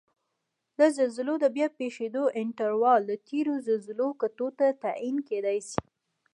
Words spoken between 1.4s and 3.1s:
د بیا پېښیدو انټروال